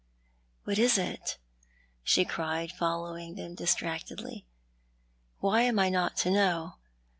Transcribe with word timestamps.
"What 0.63 0.79
is 0.79 0.97
it?" 0.97 1.37
she 2.03 2.25
cried, 2.25 2.71
following 2.71 3.35
them 3.35 3.53
distractedly." 3.53 4.47
Why 5.41 5.61
am 5.61 5.77
I 5.77 5.89
not 5.89 6.17
to 6.17 6.31
know 6.31 6.77